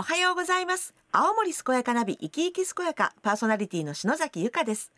[0.00, 0.94] おはようございます。
[1.12, 4.92] 青森健やかナビ生き生き健やかパーソナリティの篠崎由香です。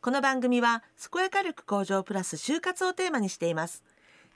[0.00, 0.82] この番組は
[1.12, 3.84] 健やか力向上プラス就活をテーマにしています。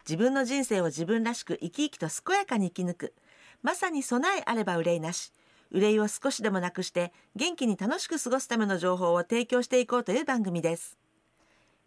[0.06, 3.14] 自分の人生を自分らしく生き生きと健やかに生き抜く。
[3.62, 5.32] まさに備えあれば憂いなし。
[5.70, 10.98] 憂いを少しでもなくして元気に楽しく過ごすための情報を提供していこうという番組です。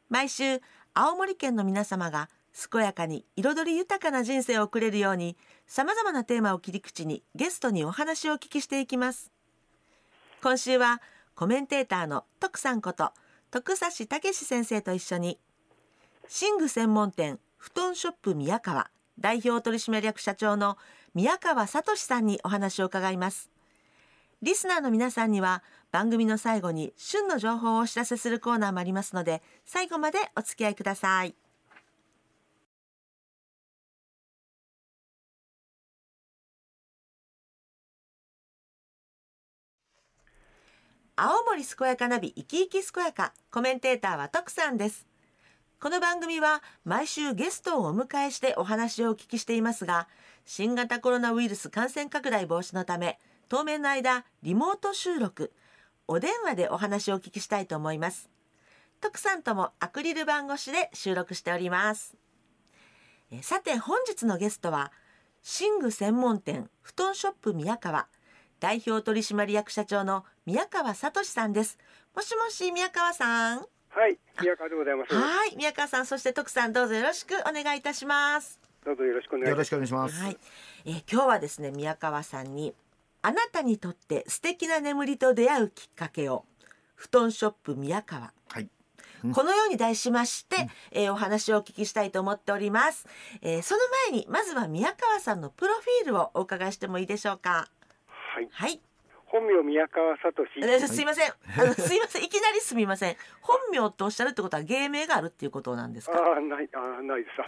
[0.10, 0.60] 毎週
[0.96, 9.32] 青森県の皆様が健やかに彩り豊かな人生を送れるようにさまざまなテーマを切り口にゲストにお話をお聞きしていきます。
[10.42, 11.02] 今週は
[11.36, 13.12] コメンテーターの徳さんこと
[13.50, 15.40] 徳指武先生と一緒に
[16.24, 20.78] 寝具専門店布団ショップ宮川代表取締役社長の
[21.14, 23.50] 宮川聡さんにお話を伺います。
[24.42, 31.34] リスナーの皆さんには番組の最後に旬の情報をお知らせするコーナーもありますので最後までお付き合いください。
[41.26, 43.34] 青森健やかナビ生き生き健やか。
[43.50, 45.08] コメンテーターは徳さんです。
[45.80, 50.10] この番組は毎週ゲストをお迎えしてお話をお聞きしていますが
[50.44, 55.54] 新型コロナウイルス感染拡大防止のため当面の間リモート収録。
[56.10, 58.30] お電話でお話をお聞きしたいと思います。
[59.00, 62.18] 徳さんともアクリル板越しで収録しております。
[63.32, 64.92] えさて本日のゲストは
[65.62, 68.10] 寝具専門店布団ショップ宮川。
[68.60, 71.78] 代表取締役社長の宮川聡さんです。
[72.14, 73.60] もしもし宮川さん。
[73.60, 75.16] はい、宮川でございます。
[75.16, 78.60] はい宮川さんそして徳さんどうぞよろしくお願いいたします。
[78.86, 80.22] どうぞよろしくお願いします。
[80.22, 80.38] はい、
[80.86, 82.74] えー今日はですね宮川さんに
[83.22, 86.44] あなたにとって素敵な眠りと出会うきっかけを
[86.96, 88.34] 布団ショップ宮川。
[88.50, 88.68] はい。
[89.32, 93.08] このように題しまして、えーお話をお聞きしたいと思っております、
[93.42, 97.70] えーその前にまずは宮川さんのプロフィールをお伺いしてもいいでしょうか？
[98.36, 98.82] はい、はい
[99.34, 100.46] 本名宮川聡。
[100.58, 106.18] えーすいませんあのすいませんいきなりすみません本名とおっしゃるってことは芸名があるっていうことなんですか？
[106.18, 107.42] ああ、ない、ああ、ないです。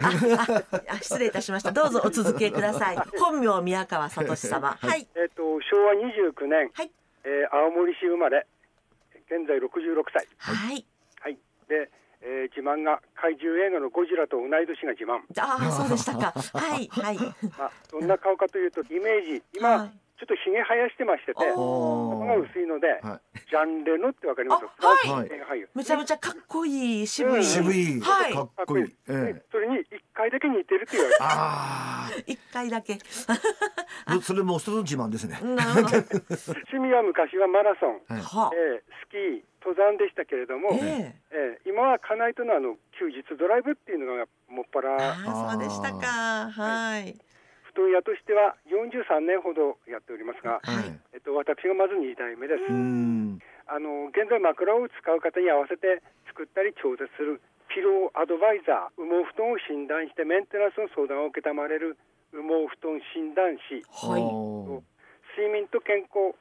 [0.50, 6.90] ああ失礼いたしましたどうぞお続けください本名宮川聡様はいえっと、昭和29年、はい
[7.24, 8.46] えー青森市生まれ。
[9.28, 10.26] 現在66歳。
[10.38, 10.84] はい
[11.20, 11.38] はい。
[11.68, 11.90] で、
[12.22, 15.18] えー自慢が怪獣映画のゴジラと同い年が自慢。
[15.40, 16.32] ああ、そうでしたか。
[16.58, 17.18] はい、はい。
[17.58, 24.64] まあ、どんな顔かというと、イメージ、今、はいちょっとひげ生やしてましてて、お頭が薄いので、はジャンレノってわかります？
[24.80, 25.28] あはい
[25.74, 27.36] めちゃめちゃかっこいい、渋い。
[27.36, 28.84] うん渋い、はいかっこいい。
[29.08, 29.42] ええ。
[29.52, 32.96] それに一回だけ似てるって言われてあ一回だけ。
[34.06, 35.36] あ、それも一つの自慢ですね。
[35.44, 40.74] 趣味は昔はマラソン、はえースキー登山でしたけれども、あ。
[40.74, 41.14] ええ。
[41.32, 46.48] えー今は家内とのあの休日ドライブっていうのがもっぱらああ、そうでしたか。
[46.50, 47.14] はい。
[47.76, 52.64] 布団屋としては43年ほどやっておりますが、はいえっと、私がまず2代目です。
[53.68, 56.00] あの現在枕を使う方に合わせて
[56.32, 61.98] 作ったり調節するピローアドバイザー羽毛布団を診断してメンテナンスの相談を承れる
[62.30, 64.22] 羽毛布団診断士はい。
[64.22, 64.80] は
[65.36, 66.32] 睡眠と健康、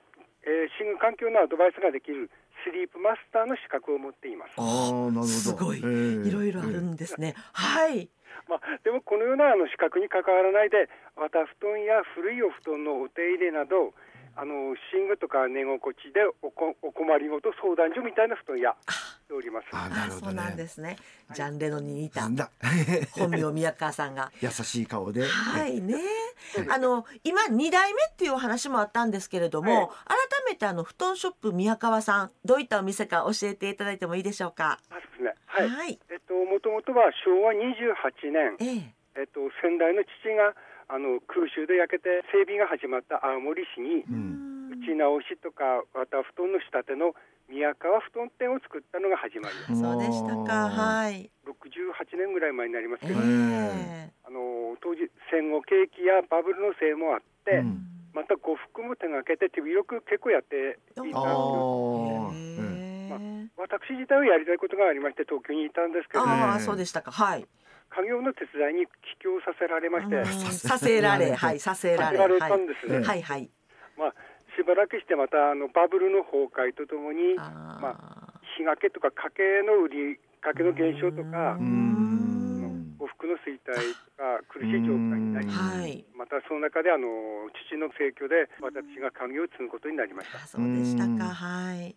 [0.48, 2.30] えー寝具環境のアドバイスができる
[2.64, 4.62] スリープマスターの資格を持っていますあ。
[4.62, 5.28] ああ、なるほど。
[5.28, 5.82] すごい。
[5.84, 7.36] ええいろいろあるんですね。
[7.54, 8.10] はい。
[8.48, 13.94] まあ、でもこのようなあの資格に関わらないでまた布団や古いお布団のお手入れなど
[14.38, 19.68] あの寝具とか寝心地でおこお困りごと相談所みたいな布団屋しております。
[19.72, 20.68] あ、なるほどそうなんでね。
[20.68, 20.98] すね。
[21.34, 22.52] ジャンレノに似たなんだ。
[23.18, 24.32] 本名宮川さんが。
[24.42, 25.24] 優しい顔で。
[25.26, 25.96] はいね。
[26.70, 34.80] あの今二代目っていうお話もあったんですけれども、改めてあの布団ショップ宮川さんどういったお店か教えていただいてもいいでしょうか？
[34.90, 35.34] あそうですね。
[35.56, 35.70] はい。
[35.70, 36.00] はい。
[36.12, 39.22] えっと元々は昭和28年、ええ。
[39.22, 40.52] えっと先代の父が
[40.92, 44.70] あの空襲で焼けて整備が始まった青森市にうん。
[44.76, 47.16] 打ち直しとかまた布団の仕立ての
[47.48, 49.80] 宮川布団店を作ったのが始まりです。
[49.80, 50.68] そうでしたか。
[50.68, 51.30] はい。
[51.48, 54.12] 68年ぐらい前になりますけえど、え。
[54.26, 57.86] あの当時戦後景気やバブルのせいもあって、うん
[58.16, 63.62] また呉服も手がけて手広く結構やっていたんですあよあ。
[63.62, 67.12] 私自体はやりたいことがありまして東京にいたんですけど、ああ、ええそうでしたか。
[67.12, 67.46] はい。
[67.90, 68.92] 家業の手伝いに帰
[69.24, 72.18] 郷させられまして、うんささせられ、はい、させられ。
[72.18, 72.98] せられたんですね。
[73.00, 73.50] はいはい、はい。
[73.98, 74.14] まあ
[74.58, 78.40] しばらくしてまたあのバブルの崩壊とともにあまあ。
[78.58, 82.96] 日掛けとか家計の売り家計の減少とかうーん。
[82.98, 86.06] 呉服の衰退とか苦しい状態になりうんはい。
[86.16, 87.08] またその中であの
[87.68, 91.26] 父の請求で私が家業を継ぐことになりましたあ、そうでしたうんか。
[91.26, 91.96] はい。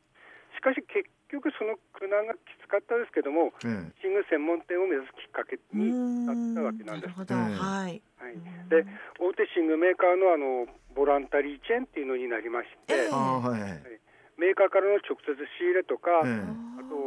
[0.59, 3.95] しかし結局その苦難がきつかったですけどもええ。
[4.03, 7.15] 寝具専門店を目指すきっかけうにんなったわけなんです。
[7.15, 8.03] はい。
[8.19, 8.35] はい、
[8.67, 8.83] で
[9.23, 10.67] 大手寝具メーカーのあの
[10.99, 13.87] ボランタリーチェーンっていうのになりまして、えはいはい。
[14.35, 16.43] メーカーからの直接仕入れとか、え
[16.79, 16.99] あと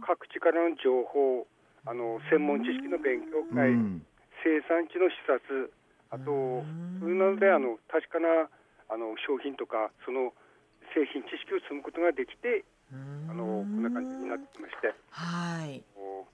[0.00, 1.44] 各地からの情報
[1.84, 4.06] あの専門知識の勉強え会、うん。
[4.40, 5.68] 生産地の視察
[6.08, 6.64] あと
[7.00, 8.48] そういうのであの確かな
[8.88, 10.32] あの商品とかその
[10.94, 14.94] 製品知識を積むことができてあのこんな感じになってきまして。
[15.10, 15.82] はい。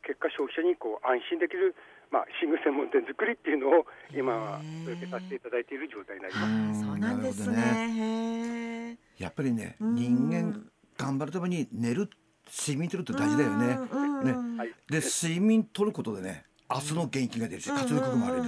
[0.04, 1.74] 結果消費者にこう安心できる、
[2.10, 6.84] まあ、寝具専門店作りっていうのを今は続けさせていただいている状態になります。
[6.84, 8.98] うんそうなんですね。
[9.18, 9.94] やっぱりねうん。
[9.94, 10.66] 人間
[10.98, 12.10] 頑張るために寝る
[12.50, 13.78] 睡眠取るって大事だよね。
[13.90, 14.58] うんね。
[14.58, 14.68] はい。
[14.90, 18.42] で睡眠取ることでね明日の元気が出るし活力もあれる。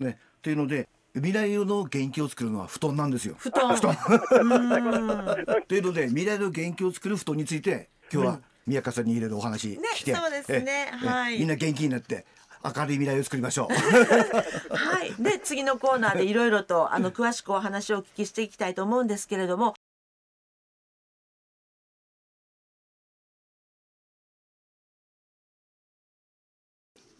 [0.00, 0.18] ね。
[0.38, 3.36] っていうので未来の元気を作るのは布団なんですよ。
[3.38, 3.70] 布団。
[3.70, 3.78] うん。
[5.68, 10.90] というので未来の元気を作る布団について今日は宮川さんに入れるお話ね来て、そうですね。
[10.92, 11.38] ええはい。
[11.38, 12.26] みんな元気になって
[12.64, 13.74] 明るい未来を作りましょう。
[14.74, 15.14] はい。
[15.18, 19.74] で、次のコーナーでいろいろと、あの、詳しくお話をお聞きしていきたいと思うんですけれども、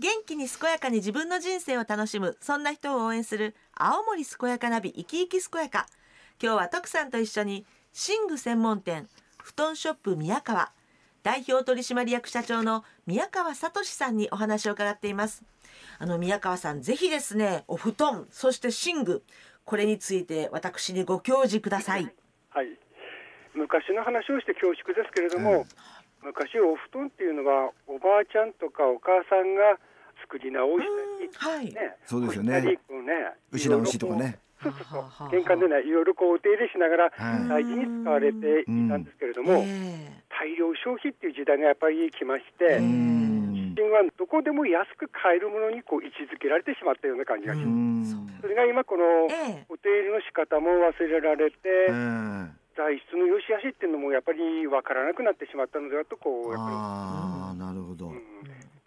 [0.01, 5.87] 元気に健やかに自分の人生を楽しむ、そんな人を応援する、青森健やかナビ、生き生き健やか。
[6.41, 7.67] 今日は徳さんと一緒に、
[8.09, 9.09] 寝具専門店、
[9.39, 10.71] 布団ショップ宮川、
[11.25, 15.43] 代表取締役社長の宮川聡さんにお話を伺っています。
[15.99, 19.23] あの宮川さんぜひですねお布団そして寝具
[19.65, 22.09] これについて私にご教示ください。
[22.51, 22.69] はい、
[23.55, 25.67] 昔の話をして恐縮ですけれども、
[26.23, 29.79] 昔お布団っていうのはおばあちゃんとかお母さんが
[30.29, 30.85] 作り直し
[31.41, 31.73] たり、はい。
[31.73, 32.53] ね、そうですよね。
[33.51, 34.39] 干したりこうしとかね。
[34.61, 43.29] そう玄関でねいろいろこうお手入れしながらはい大事に使われていたんですけれども、え大量消費っていう時代がやっぱり来まして、えうん
[43.79, 48.15] 新はどこでも安く買えるものにこう位置づけられてしまったような感じがしうます。
[48.19, 48.43] ん。
[48.43, 49.67] それが今このええ。
[49.71, 52.59] お手入れの仕方も忘れられて、ええ。
[52.75, 58.28] 材質の良し悪しっていうのもやっぱり分からなくなってしまったのではとこうやっぱああなるほど、り、うん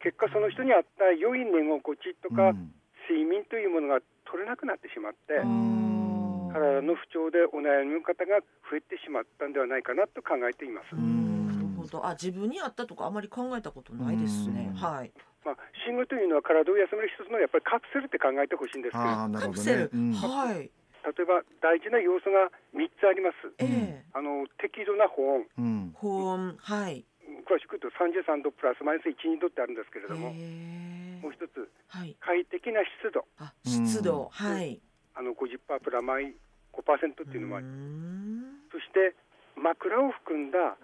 [0.04, 2.74] 結果その人に合った良い寝心地とか、うん
[3.10, 4.00] 睡眠というものが
[4.30, 8.40] 取れなくなってしまって、うん体の不調でお悩みの方が
[8.70, 10.96] 増えてしまったんではないかなと考えています。
[10.96, 12.06] うんなるほど。
[12.06, 14.72] あ自分にあったとかあまり考えたことないですねう。
[14.72, 15.12] んはい。
[15.44, 15.58] まあ、
[15.90, 19.80] 寝具というのは体を休める一つのやっぱりカプセルって考えてほしいんですけどああなるほどカプセル。
[19.80, 20.56] ねうんはい。
[20.60, 23.50] 例えば大事な要素が3つあります。
[23.58, 27.04] ええあの適度な保温うん保温はい。
[27.46, 32.16] 詳しく言うと33度プラスマイナス12度ってあるんですけれども、ええもう一つはい。
[32.20, 33.26] 快適な湿度。
[33.38, 34.30] あ湿度。
[34.32, 34.82] はい。
[35.14, 36.34] あの50%プラマイ
[36.74, 38.44] 5%っていうのもあり、うん。
[38.72, 39.14] そして
[39.56, 40.78] 枕を含んだ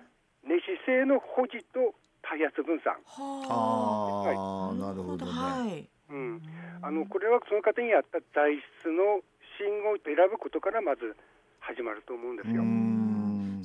[0.45, 4.71] 寝姿勢の保持と体圧分散、はあ。
[4.71, 5.89] あなるほどね、はい。
[6.09, 6.41] うん、
[6.81, 9.19] あのこれはその方に合った材質の
[9.57, 11.15] 信号を選ぶことからまず
[11.59, 12.63] 始まると思うんですよ。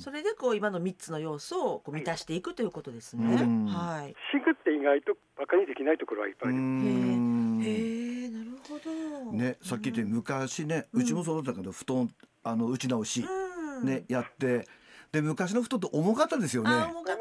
[0.07, 3.41] うんそれでこう今の三つの要素をこう満たしていくということですね。
[3.41, 3.65] うん。
[3.67, 4.13] はい。
[4.33, 6.87] シグって意外とバカにできないところはいっぱいあうります。
[6.89, 9.31] んへえ、なるほど。
[9.31, 12.09] ねさっき言ったように昔ねうちもそうだったけど布団
[12.43, 13.85] あの打ち直しうん。
[13.85, 14.67] ねやって
[15.13, 16.69] で昔の布団って重かったですよね。
[16.69, 17.15] あ、重かっ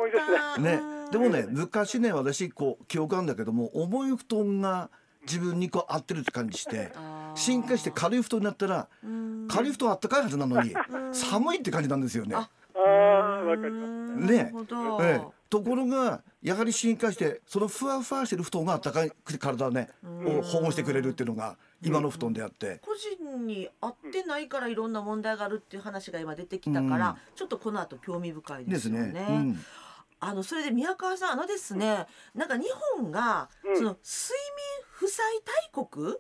[0.57, 0.61] た。
[0.61, 0.81] ね。
[0.83, 1.11] うん。
[1.13, 4.91] でもね昔ね私こう記憶あるんだけども重い布団が
[5.23, 6.91] 自分にこう合ってるって感じして
[7.37, 9.47] 進化して軽い布団になったらうん。
[9.49, 11.15] 軽い布団あったかいはずなのにうん。
[11.15, 12.35] 寒いって感じなんですよね。
[12.75, 13.91] あわかります。
[13.91, 15.03] うんねなるほど。
[15.03, 22.81] ええ、ところがやはり進化してそのふわふわしてる布団があったかくて体をねうんを保護してくれるっていうのが今の布団であって。
[22.83, 29.13] 個人に合ってないからいろんな問題があるっていう話が今出てきたから、うんちょっとこの後興味深いでですすよね。
[29.13, 29.27] ね。
[29.29, 29.65] うん
[30.21, 33.99] あのそれで宮川さんあのですね、なんか日本が、うんその睡眠
[34.93, 35.25] 負債
[35.73, 36.15] 大国。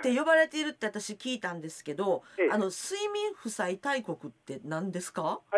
[0.00, 5.22] って呼ばれているって私聞いたんですけど、ええあの睡眠負債大国って何ですか？
[5.22, 5.40] は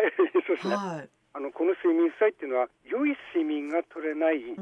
[0.51, 0.75] そうですね。
[0.75, 1.09] はい。
[1.33, 4.59] あのこの睡眠負債っていうのは良い睡眠が取れない、睡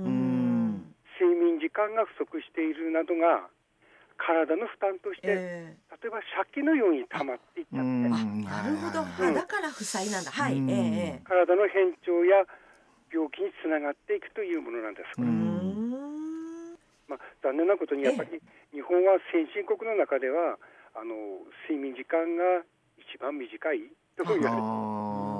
[1.33, 3.49] 眠時間が不足しているなどが
[4.21, 10.29] 体の負担として、え例えば借金のように溜まっていっちゃって、なるほど、はいはいあだから負債なんだ。
[10.29, 10.57] はい。
[10.57, 10.69] うん。
[10.69, 12.45] ええ体の変調や
[13.09, 15.19] 病気につながっていくというものなんです。
[17.09, 18.37] まあ、残念なことにやっぱり
[18.71, 20.61] 日本は先進国の中では
[20.93, 22.61] あの睡眠時間が
[23.01, 25.38] 一番短いと言われてああ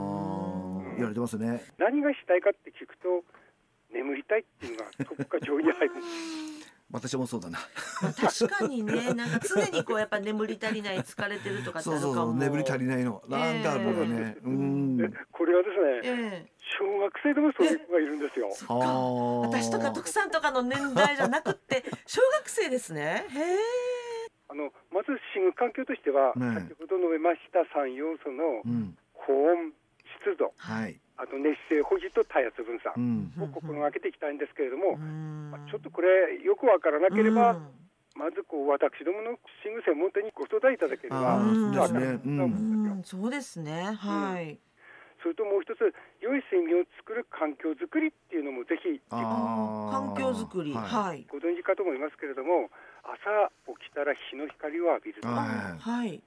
[1.00, 1.63] 言われてますね。
[1.77, 3.24] 何がしたいかって聞くと
[3.94, 5.94] 眠りたいっていうのがトップか上位に入る
[6.91, 7.60] 私もそうだな。
[8.01, 12.36] まあ確かにね、なんか常にこうやっぱ眠り足りない、疲れてるとかってそうそうそう。
[12.36, 13.22] 眠り足りないの。
[13.27, 14.34] なんかあるのがね。
[14.38, 14.98] ええうん。
[14.98, 16.51] でこれはですねええ。
[16.79, 18.50] 小学生でもそういう子がいるんですよ。
[18.53, 18.74] そっか。
[18.74, 23.25] あー私とか徳さんとかの年代じゃなくって 小学生ですね。
[23.29, 23.58] へえ。
[24.48, 29.74] あのまず寝具環境としては、ね先ほど述べました3要素のうん保温、
[30.23, 30.99] 湿度、はい。
[31.17, 33.43] あと熱性保持と体圧分散うん。
[33.43, 35.51] を心がけていきたいんですけれども、うん。
[35.51, 37.89] まあちょっとこれ、よくわからなければ、うん。
[38.15, 42.19] まずこう私どもの寝具専門店にご相談いただければ、ね。
[42.19, 42.93] と思うんですよ。
[42.93, 43.03] うん。
[43.03, 43.95] そうですね。
[43.95, 44.59] はい、
[45.21, 50.73] それともう一つ、良い睡眠を作る環境づくりっていうのもぜひ環境づくり。
[50.73, 51.25] ははい。
[51.29, 52.71] ご存知かと思いますけれども、
[53.03, 55.79] 朝起きたら日の光を浴びるとか、はい。
[55.79, 56.23] はい。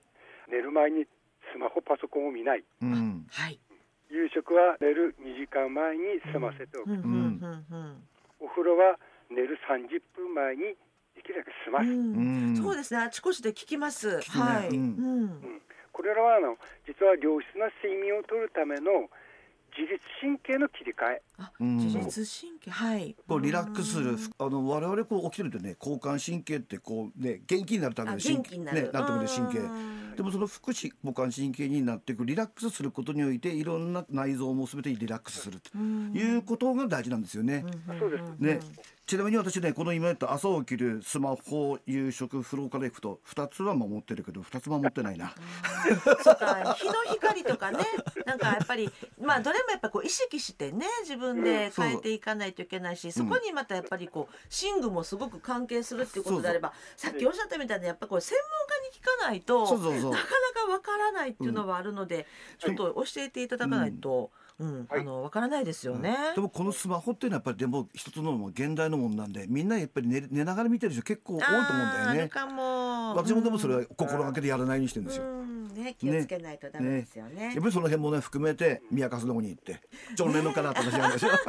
[0.49, 1.05] 寝る前に
[1.53, 3.27] スマホ、パソコンを見ない、うん。
[3.29, 3.59] はい
[4.13, 8.05] 夕食は寝る2時間前に済ませておく、うんうんうん
[8.43, 8.99] お風呂は
[9.31, 10.77] 寝る30分前に
[11.15, 11.89] できるだけ済まうす。
[11.89, 12.51] ん。
[12.51, 12.57] うん。
[12.57, 13.01] そうですね。
[13.01, 14.21] あちこちで聞きます。
[14.21, 15.41] はい、うん。
[15.41, 15.63] うん。
[15.93, 19.09] これらはあの実は良質な睡眠をとるための
[19.77, 21.23] 自律神経の切り替え、
[21.61, 23.17] 自律神経はい。
[23.27, 24.13] こうリラックスする。
[24.13, 24.19] うん。
[24.39, 28.83] あの我々こう起きてるとね交感神経ってこうね元気になるためあの神元気になる。
[28.83, 29.59] ねなるための神経。
[29.61, 30.17] うん。
[30.17, 36.13] でもその副交感神経になっていくリラックスすることにおいていろんな内臓も全てリラックスするとうん。
[36.15, 37.65] いうことが大事なんですよね。
[37.99, 38.61] そうですね、
[39.13, 45.35] ちなみに私ねこの今言った朝起きるスマホ夕食風呂から行くと2つは守ってるけど2つ守ってないな。
[46.25, 46.73] そうか。
[46.73, 47.81] 日の光とかね。
[48.25, 48.91] なんかやっぱり
[49.21, 54.35] まあどれもやっぱこう意識してね自分で変えていかないといけないし、そこにまたやっぱりこう
[54.75, 60.11] 寝具もすごく関係するっていうことであればさっきおっしゃったみたいにやっぱこれ専門家に聞かないとそうそうそう。
[60.11, 62.27] なかなかわからないっていうのはあるので、
[62.59, 64.42] ちょっと教えていただかないと、うん
[64.89, 66.17] はいあのわからないですよね。
[66.35, 72.29] でもこのスマホっていうのはやっぱりでも一つの現代のもんなんでみんなやっぱり寝寝ながら見てる人結構多いと思うんだよね。
[72.29, 73.15] かも。
[73.17, 75.25] 私もでもそれは心がけてやらないようにしてるんですよ。
[75.25, 77.45] うんね気をつけないとダメですよね。
[77.45, 79.81] やっぱりその辺もね含めて宮粕の方に行って
[80.17, 81.33] 常連の方って話なんですよ。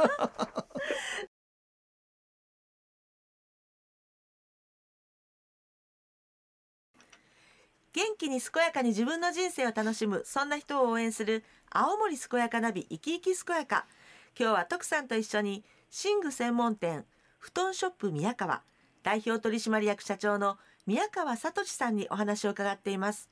[7.94, 13.86] 元気に健やかに自分の人生を楽しむそんな人を応援する青森健やかナビ生き生き健やか。
[14.38, 15.64] 今日は徳さんと一緒に
[16.04, 17.06] 寝具専門店
[17.38, 18.64] 布団ショップ宮川
[19.04, 20.58] 代表取締役社長の
[20.88, 23.30] 宮川聡さんにお話を伺っています。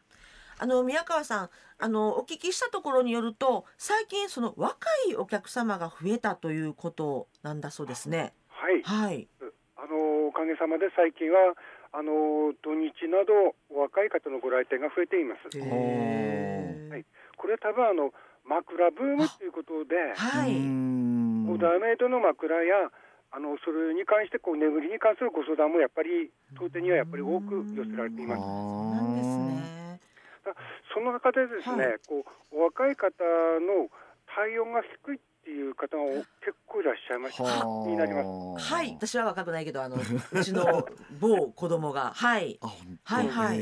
[0.59, 1.49] あの宮川さん
[1.79, 8.35] あのお聞きしたところによると最近その若いお客様が増えたということなんだそうですね。
[8.47, 9.27] はい、はい。
[9.75, 11.55] あのおかげさまで最近は
[11.93, 15.51] あの土日などお若い方のご来店が増えています。
[15.59, 17.05] はい。
[17.35, 18.13] これは多分あの
[18.45, 22.91] 枕ブームということで、はい、オーダーメイドの枕や
[23.31, 28.41] あのそれに関してこう眠りに関するご相談もやっぱり当店にはやっぱり多く寄せられています。
[28.41, 29.99] なんですね。
[30.93, 31.99] その中でですね、はい。
[32.07, 33.23] こうお若い方
[33.59, 33.87] の
[34.27, 36.03] 体温が低いっていう方が
[36.45, 37.65] 結構いらっしゃいました。
[37.89, 38.23] になりま
[38.59, 38.73] す。
[38.73, 39.97] はい、私は若くないけど、あの、
[40.31, 40.85] うちの
[41.19, 42.59] 某子供が、はい。
[43.03, 43.59] はいはい。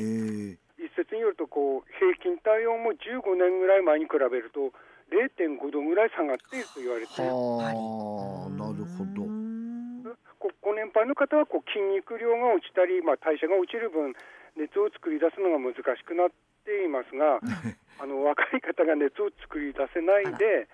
[0.75, 4.71] 一説によるとこう平均体温も15年ぐらい前に比べると
[5.11, 9.23] 0.5度ぐらい下がっていると言われてはあなるほど。
[9.23, 10.03] うーん
[10.39, 14.15] こうご年配の方はこう筋肉量が落ちたり、まあ、代謝が落ちる分
[14.55, 16.29] 熱を作り出すのが難しくなっ
[16.63, 17.43] ていますが
[17.99, 20.67] あの若い方が熱を作り出せないで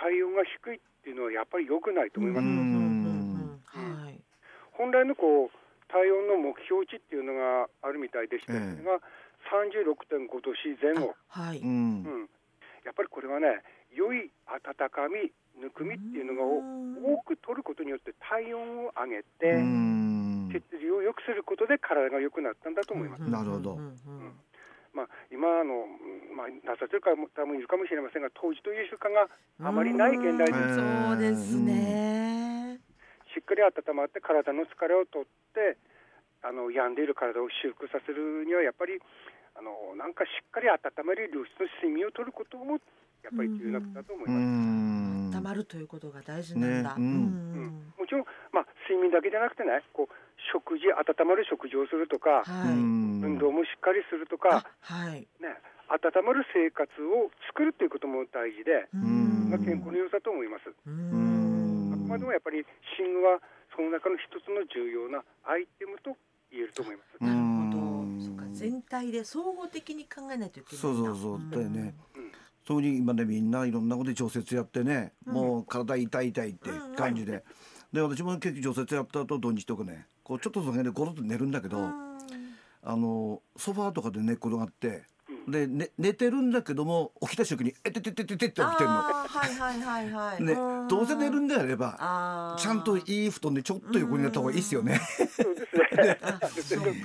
[0.00, 2.46] 体温が低いっていうのはやっぱり良くないと思います。
[4.72, 5.50] 本来のこう
[5.86, 8.98] 体温の目標値っていうのがあるみたいでして、ええそれが
[9.52, 11.58] 36.5度 C 前後、はい。
[11.58, 12.02] うん。
[12.02, 12.28] うん、
[12.84, 13.62] やっぱりこれはね
[13.94, 15.30] 良い温かみ
[15.60, 20.48] ぬくみっていうのが多く取ることによって体温を上げうて、ん。
[20.50, 22.74] 血流を良くすることで体が良くなったん。
[22.74, 23.22] だと思います。
[23.28, 23.78] なるほどうん。
[23.78, 24.32] うん
[24.92, 25.88] まあ、今あの、
[26.36, 29.28] まあ、なさってる方もいるかもしれませんが当時という習慣が
[29.64, 30.56] あまりない現代人。
[30.56, 31.08] うん。
[31.08, 32.78] そうですね。
[33.32, 35.78] しっかり温まって体の疲れを取って
[36.44, 39.00] あの病んでいる体を修復させるにはやっぱり
[39.56, 42.76] あのなんかしっかり温める良質の睡眠をとることも
[43.24, 44.44] やっぱり重要なことだと思いうます。
[44.44, 45.30] ん。
[45.32, 46.94] 溜まるということが大事なんだ。
[46.96, 47.00] ね。
[47.00, 47.04] うん。
[47.06, 47.92] うん。
[47.96, 50.12] もちろん、まあ、睡眠だけじゃなくてねこう
[50.52, 52.76] 食事温まる食事をするとか、はい。
[53.42, 55.26] 運動もしっかりするとかあ、はい。
[55.42, 55.58] ね、
[55.90, 59.50] 温まる生活を作るっていうことも大事で、うん。
[59.50, 60.70] まあ、健康の良さと思います。
[60.70, 63.42] ううんんまあ、でもやっぱり寝具は
[63.74, 66.14] その中の一つの重要なアイテムと
[66.50, 67.18] 言えると思います。
[67.18, 68.18] なるほうん。
[68.20, 68.24] ど。
[68.26, 71.10] そうか、全体で総合的に考えないといけないんだ。
[71.10, 71.94] そうそうそうだよね。
[72.14, 72.32] うん。
[72.64, 75.34] そういう今ねみんないろんなことで調節やってね、うん。
[75.34, 77.42] もう体痛い痛いって感じで、
[77.92, 82.11] で私も結局調節やった後土日とかねこうちょっとその辺でゴロッと寝るんだけど、うん
[82.82, 85.04] あのソファーとかで寝っ転がって
[85.46, 85.52] うん。
[85.52, 88.96] で、ね、寝てるんだけども起きた瞬間に「えててててて」って起きてるの。
[88.96, 90.42] はいはいはいはい。
[90.42, 95.00] ねうん、どうせ寝るんであればちゃんといい布団でちょっと横になった方がいいですよね。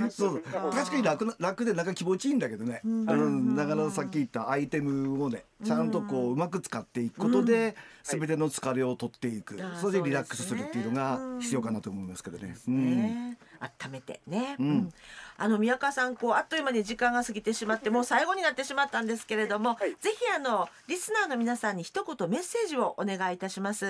[0.10, 3.10] そう確かに楽な楽でなんか気持ちいいんだけどね、ん。
[3.10, 12.56] うん、だからさっき言ったアイテムをねちゃんとこううまく使っていくことで、全ての疲れを取っていく、それでリラックスするっていうのが必要かなと思いますけどね。
[12.68, 12.98] うん。
[12.98, 14.68] ね、温めてね、うん。
[14.68, 14.94] うん。
[15.38, 19.92] あの宮川さんこうあっという間に時間が過ぎてしまってもう最後になってしまったんですけれども、はい。
[20.00, 23.86] ぜひあのリスナーの皆さんに一言メッセージをお願いいたします。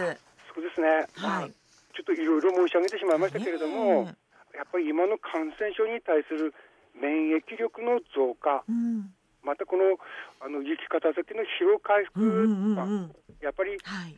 [0.53, 1.07] そうですね。
[1.21, 1.51] まあはい。
[1.95, 4.15] ちょっといろいろ申し上げてしまいましたけれども、ね。
[4.53, 6.53] やっぱり今の感染症に対する
[6.93, 9.97] 免疫力の増加、うん、またこの
[10.41, 14.17] あの生き方先の疲労回復うんうんうんまあうんやっぱり、はい。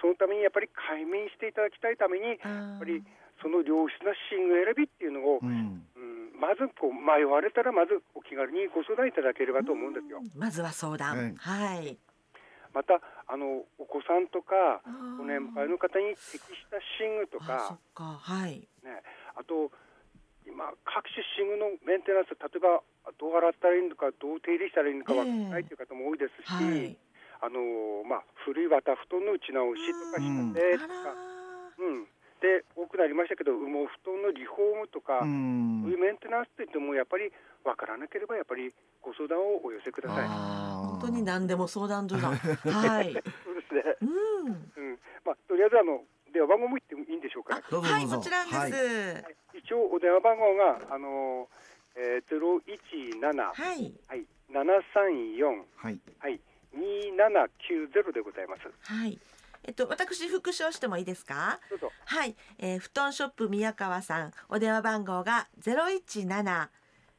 [0.00, 3.04] そのためにやっぱり快眠していただきたいために、ややっぱり
[3.42, 10.22] その良質な寝具選びっていうのを、うんうん、まずこう迷われたらまずお気軽にご相談いただければと思うんですよ。
[10.38, 11.34] まずは相談。
[11.36, 11.98] はい。
[12.72, 18.16] またあのお子さんとかあーご年配の方に適した寝具とかっ、か。
[18.16, 18.64] はい。
[18.80, 19.02] ね、
[19.36, 19.70] あと
[20.46, 22.80] 今各種寝具のメンテナンス例えば
[23.18, 26.96] どう洗ったらいいのかどう手入れしたらいいのかわからないという方も多いですし、はい。
[27.42, 30.94] あのまあ、古い綿布団の打ち直しとかうんしてとか、
[31.82, 32.06] うん、
[32.42, 37.30] で多くなりましたけど羽毛布団のリフォームとか、うんそういうメンテナンスといってもやっぱり
[37.64, 38.70] わからなければやっぱり
[39.02, 40.28] ご相談をお寄せください。
[40.28, 42.30] 本当に何でも相談所だ。
[42.70, 43.12] はい。
[43.12, 43.82] そうですね。
[44.02, 44.46] うん。
[44.46, 47.54] うん、まあとりあえずあの電話番号も言ってもいいんでしょうか。
[47.54, 48.58] はい、どうぞどうぞもちろんです。
[48.58, 51.48] はい一応お電話番号があの
[51.94, 53.94] えゼロ一七はい。
[54.08, 56.40] はい七三四はいはい
[56.74, 58.62] 二七九ゼロでございます。
[58.84, 59.18] はい。
[59.64, 61.58] えっと、私復唱してもいいですか？
[62.06, 66.70] はい、えー、布団ショップ宮川さん、お電話番号がゼロ一七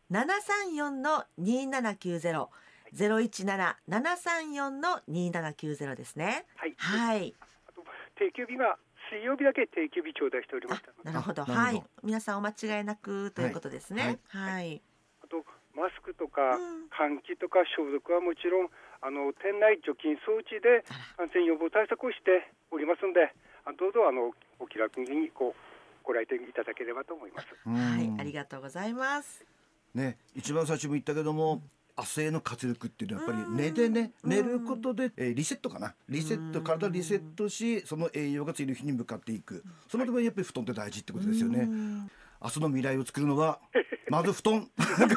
[0.10, 2.50] 七三四の二七九ゼロ。
[2.92, 6.46] ゼロ一七七三四の二七九ゼロですね。
[6.56, 6.76] はい。
[6.78, 7.34] はい。
[7.68, 7.84] あと
[8.16, 8.78] 定休日が
[9.10, 11.42] 水曜日だけ定休日頂戴しておりまあしたので、なるほど。
[11.44, 11.84] あなるほどはい。
[12.04, 14.20] 皆さんお間違いなくということですね。
[14.28, 14.82] はい。
[15.24, 18.70] あとマスクとかうん換気とか消毒はもちろん
[19.04, 20.88] あの店内除菌装置で
[21.20, 23.36] 感染予防対策をしておりますので、
[23.68, 27.48] あどうぞあのお気楽にこうご来店いただければと思います。
[27.68, 28.22] はいうん。
[28.22, 29.46] ありがとうございます。
[29.94, 31.62] ね一番最初も言ったけども
[31.98, 35.96] 明日への活力っていうのはやっぱり寝てね寝ることで、えーリセットかな。
[36.08, 39.64] リセット体リセットしその栄養が次の日に向かっていく。
[39.90, 41.60] そのためにやっぱり布団って大事ってことですよね。
[41.60, 42.12] うん
[42.44, 43.60] 明日の未来を作るのは
[44.10, 45.16] まず布団まず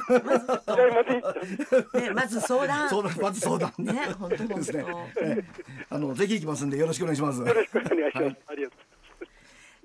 [2.01, 2.89] ね、まず相談。
[2.91, 4.55] 相談まず相談ね、本当本当。
[4.55, 4.85] ですね、
[5.21, 5.45] えー
[5.91, 8.25] あのぜひ行きますんでよろしくお願いしますよろしくお願いします。
[8.25, 8.81] はいありがとう。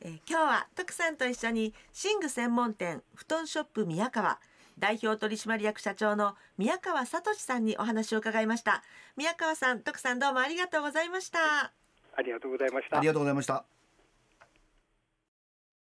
[0.01, 1.73] えー今日は徳さんと一緒に
[2.03, 4.39] 寝具専門店布団ショップ宮川
[4.79, 8.83] 代表取締役社長の宮川聡さんにお話を伺いました
[9.15, 11.71] 宮川さん徳さんどうもありがとうございました
[12.15, 13.07] ありがとうございましたあり。
[13.07, 13.63] がとうございました